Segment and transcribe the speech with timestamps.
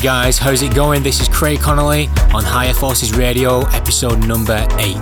[0.00, 1.02] guys, how's it going?
[1.02, 4.94] This is Craig Connelly on Higher Forces Radio, episode number 8.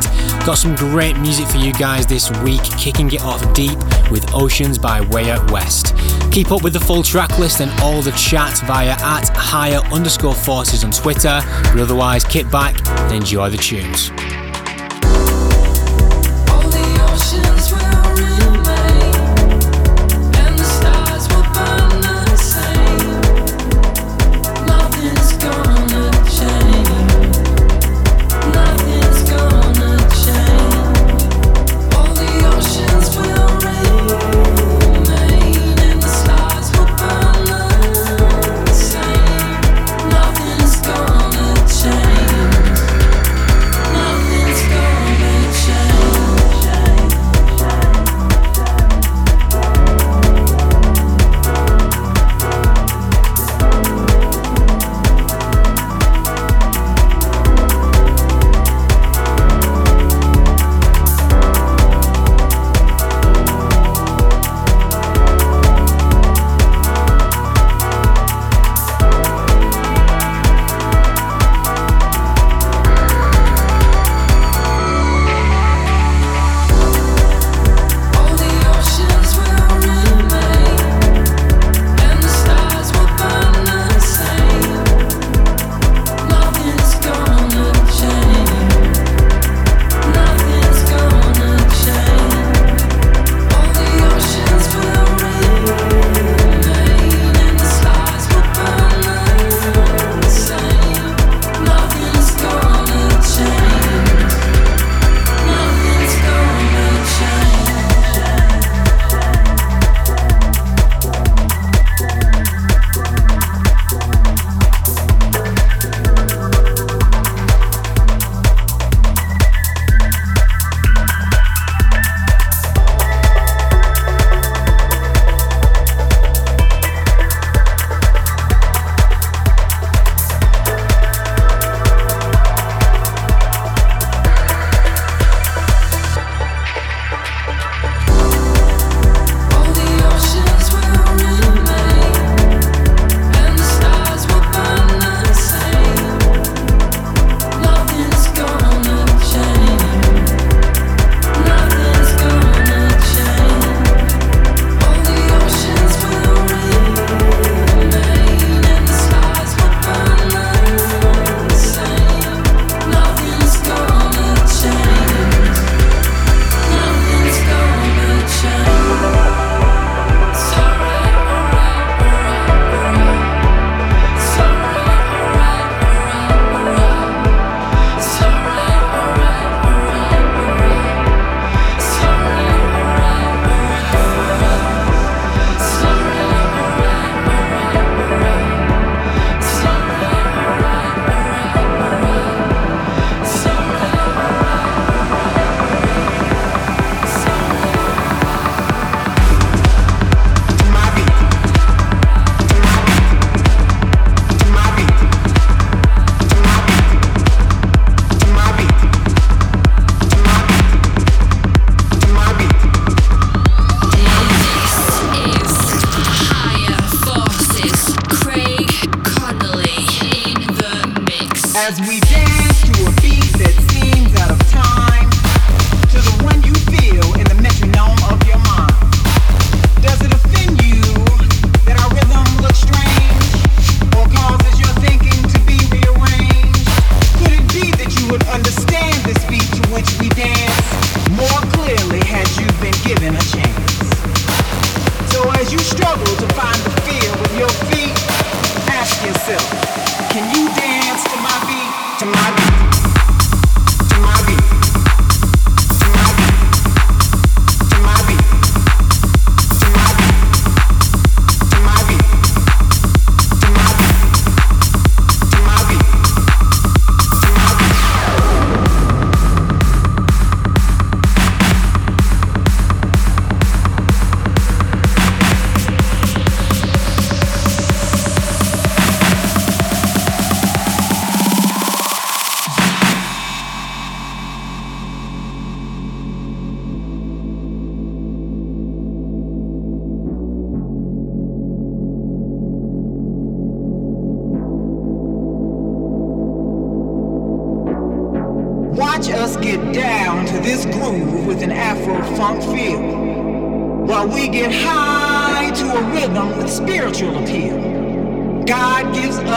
[0.45, 3.79] Got some great music for you guys this week, kicking it off deep
[4.11, 5.95] with Oceans by Way Out West.
[6.33, 10.35] Keep up with the full track list and all the chat via at higher underscore
[10.35, 14.11] forces on Twitter, but otherwise, kick back and enjoy the tunes.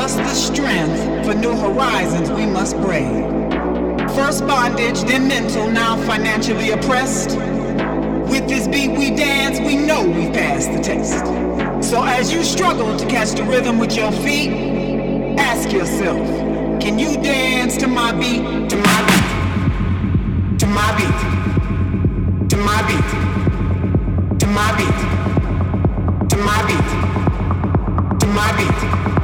[0.01, 3.24] Us the strength for new horizons we must brave.
[4.15, 7.38] First bondage, then mental, now financially oppressed.
[8.27, 11.24] With this beat we dance, we know we've passed the test.
[11.88, 14.50] So as you struggle to catch the rhythm with your feet,
[15.38, 16.27] ask yourself,
[16.81, 23.09] can you dance to my beat, to my beat, to my beat, to my beat,
[24.39, 24.98] to my beat,
[26.30, 26.89] to my beat,
[28.19, 29.21] to my beat,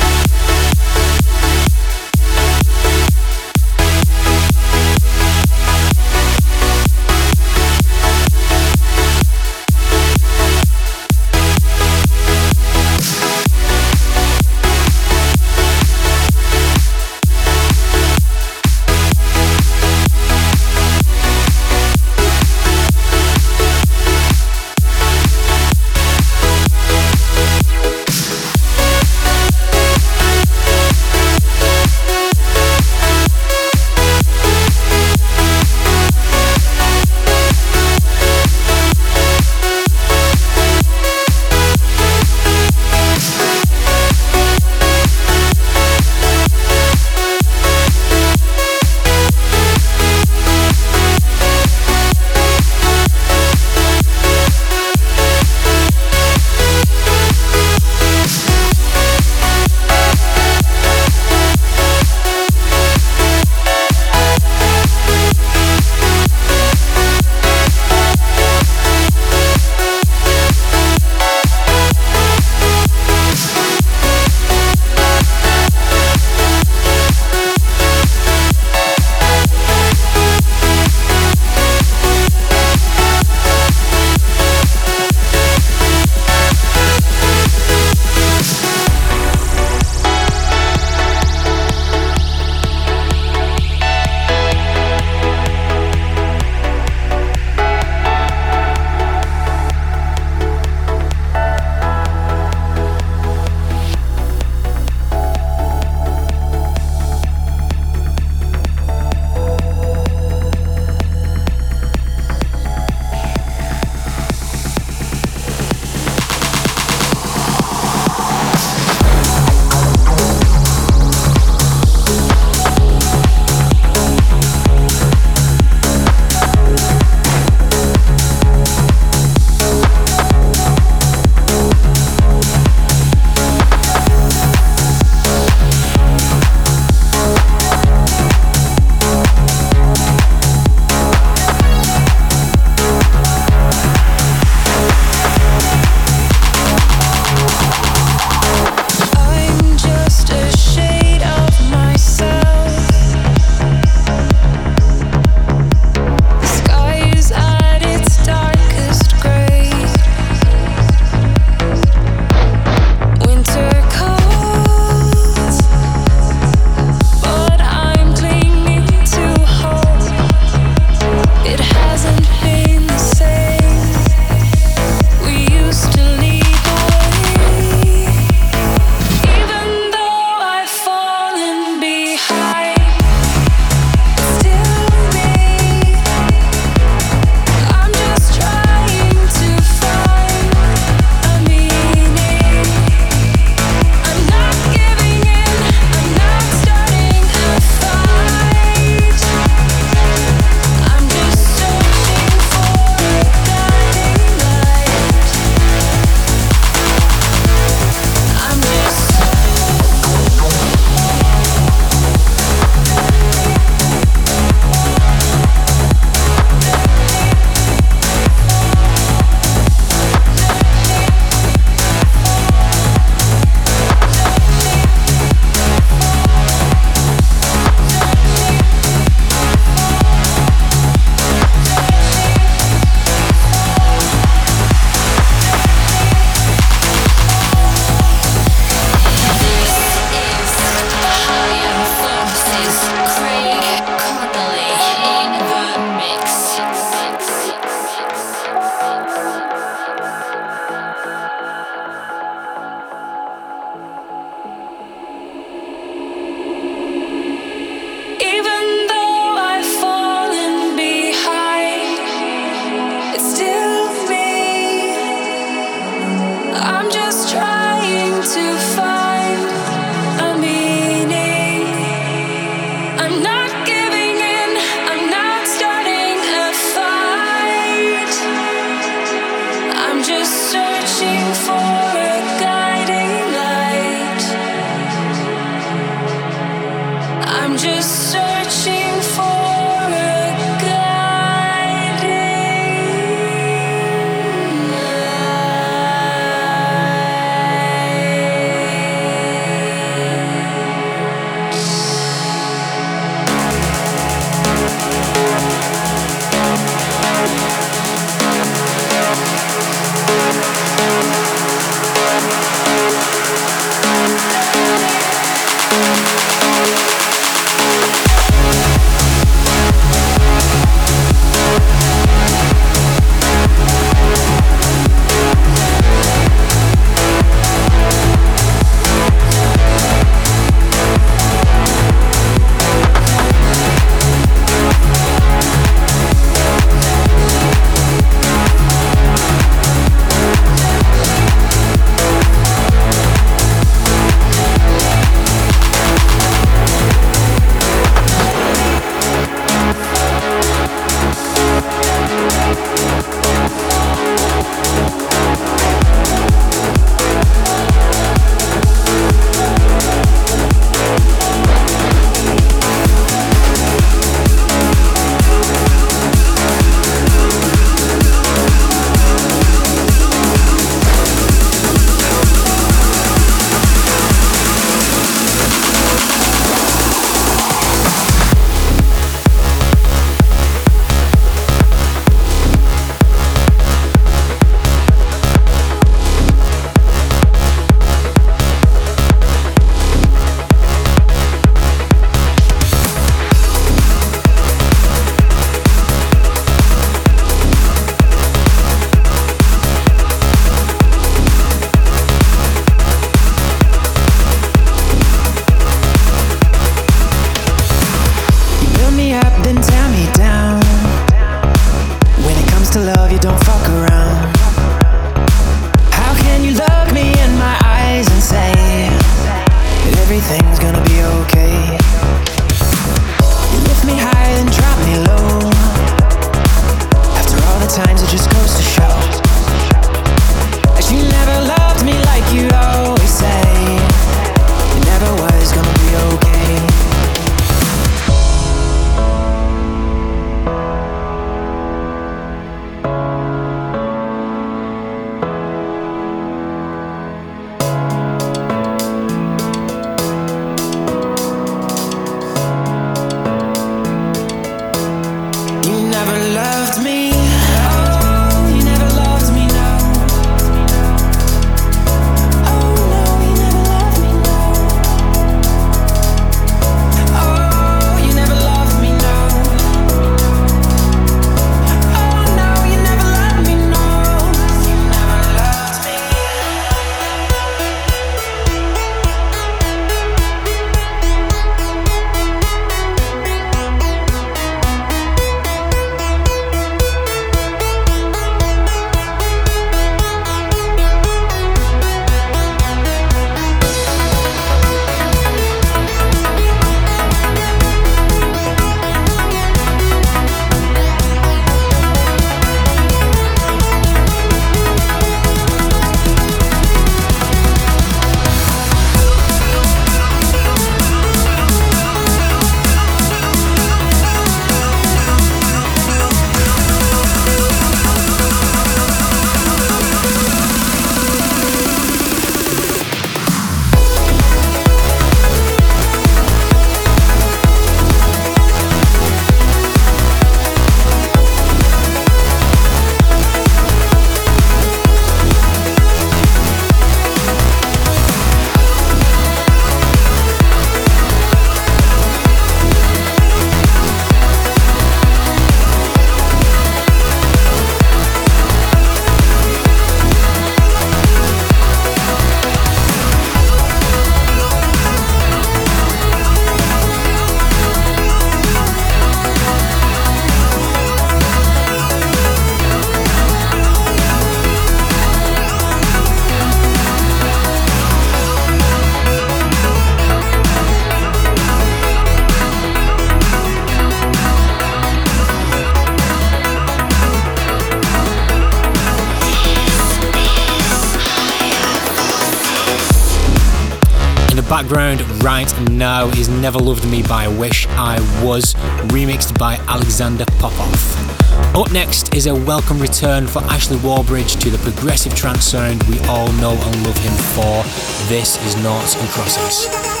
[584.71, 588.53] background right now is Never Loved Me by Wish I Was,
[588.87, 591.55] remixed by Alexander Popov.
[591.57, 595.99] Up next is a welcome return for Ashley Wallbridge to the progressive trance sound we
[596.07, 597.63] all know and love him for.
[598.07, 600.00] This is Noughts and Crosses.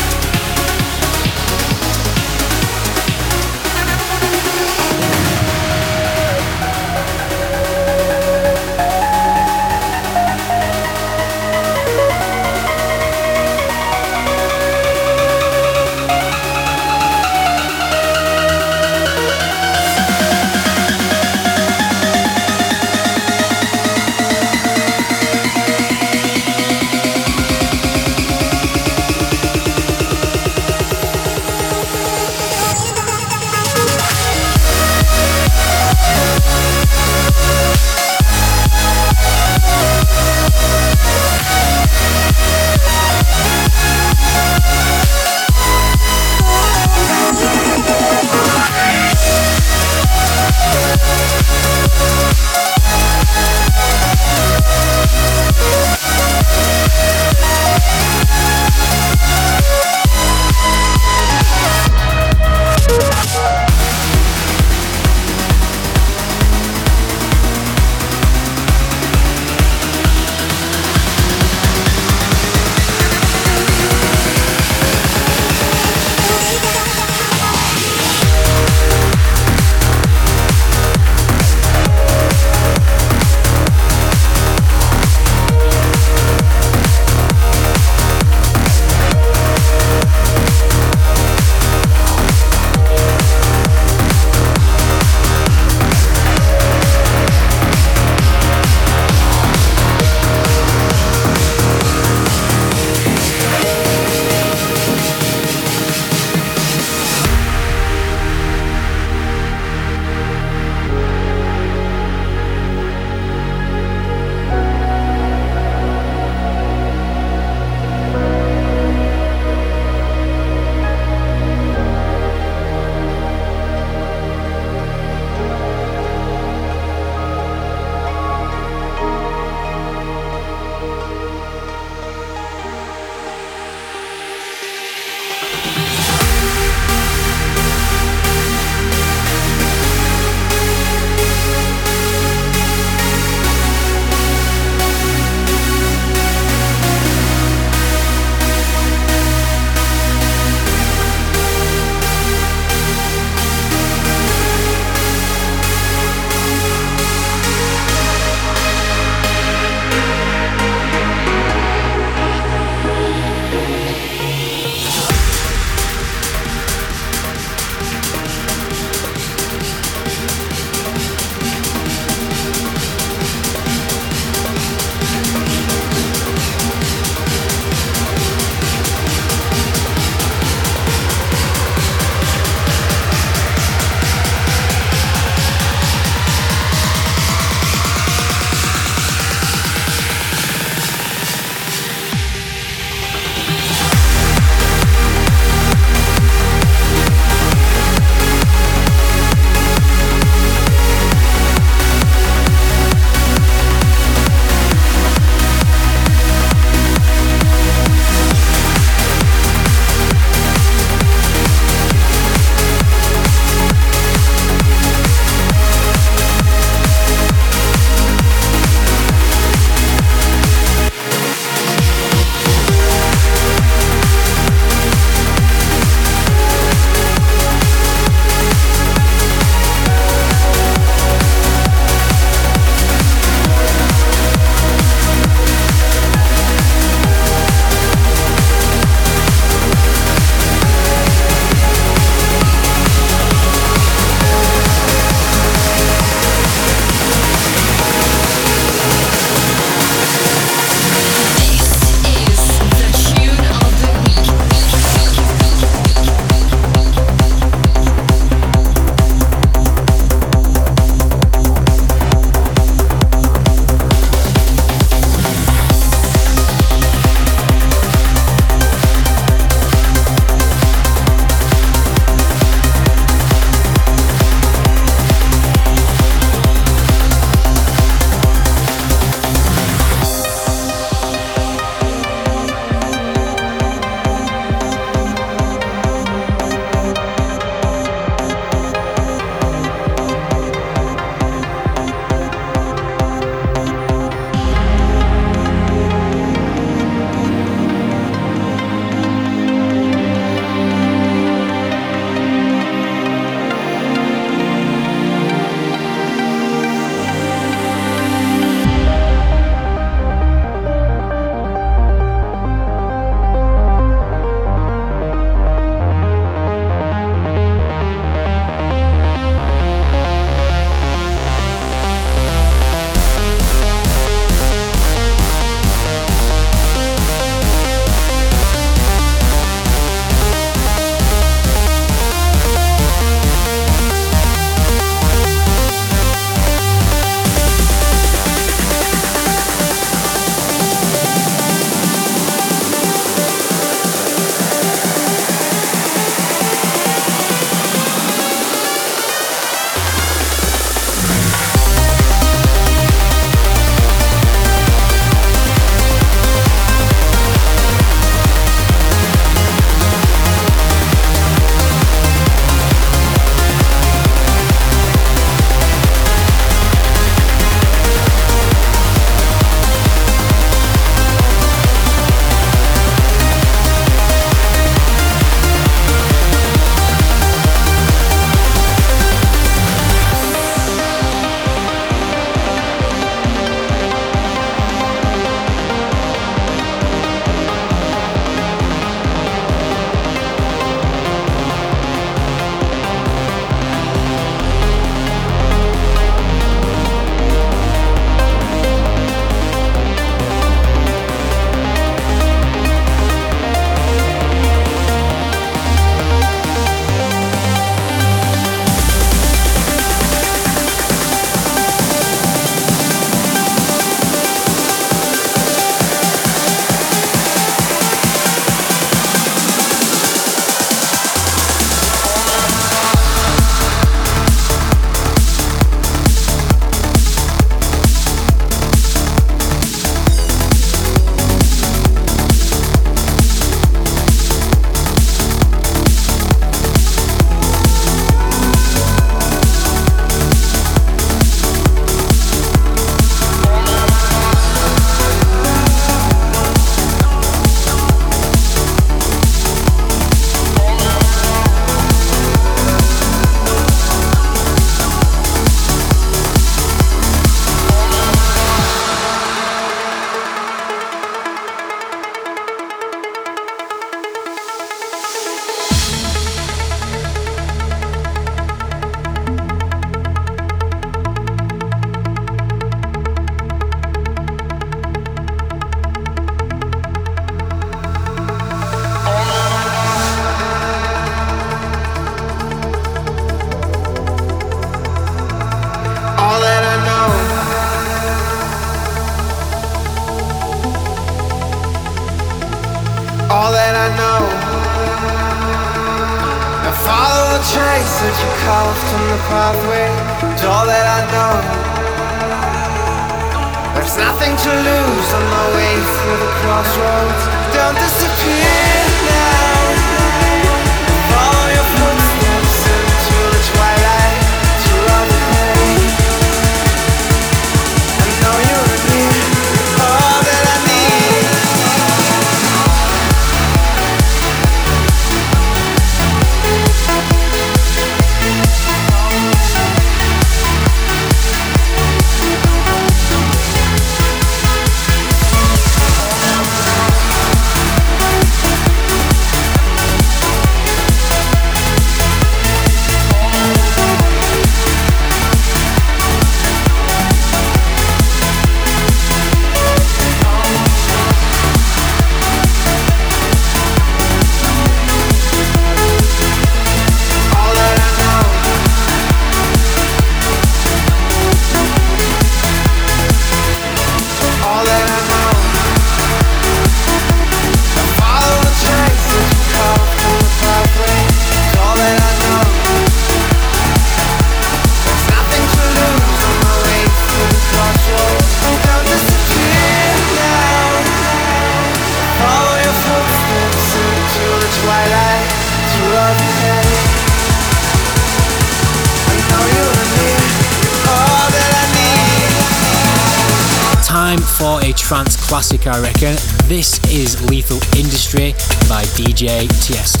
[595.41, 596.15] classic, I reckon.
[596.47, 598.33] This is Lethal Industry
[598.69, 600.00] by DJ Tiesto.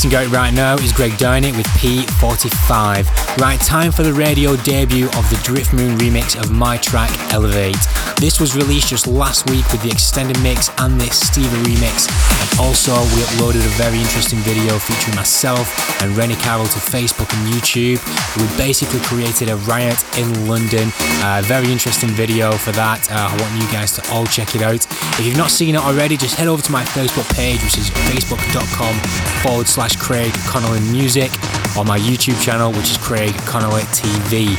[0.00, 3.36] Mixing out right now is Greg Downey with P45.
[3.38, 7.74] Right, time for the radio debut of the Driftmoon remix of my track Elevate.
[8.18, 12.10] This was released just last week with the extended mix and the Stevie remix.
[12.42, 15.70] And also, we uploaded a very interesting video featuring myself
[16.02, 18.02] and Rennie Carroll to Facebook and YouTube.
[18.36, 20.90] We basically created a riot in London.
[21.22, 23.08] Uh, very interesting video for that.
[23.08, 24.84] Uh, I want you guys to all check it out.
[25.20, 27.88] If you've not seen it already, just head over to my Facebook page, which is
[28.10, 28.98] facebook.com
[29.46, 31.30] forward slash Craig Connelly Music,
[31.78, 34.58] or my YouTube channel, which is Craig Connelly TV.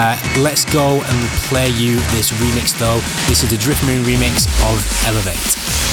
[0.00, 3.00] Uh, let's go and play you this remix though.
[3.26, 4.78] This is the Driftmoon remix of
[5.08, 5.87] Elevate.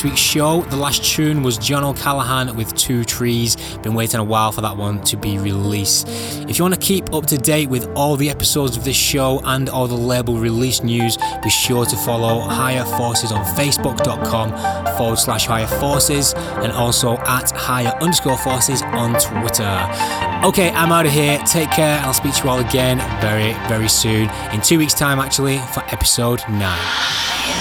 [0.00, 0.62] This week's show.
[0.62, 3.56] The last tune was John O'Callaghan with Two Trees.
[3.82, 6.08] Been waiting a while for that one to be released.
[6.48, 9.42] If you want to keep up to date with all the episodes of this show
[9.44, 15.18] and all the label release news, be sure to follow Higher Forces on facebook.com forward
[15.18, 20.46] slash higher forces and also at higher underscore forces on Twitter.
[20.46, 21.38] Okay, I'm out of here.
[21.46, 22.00] Take care.
[22.00, 24.30] I'll speak to you all again very, very soon.
[24.52, 27.59] In two weeks' time, actually, for episode 9.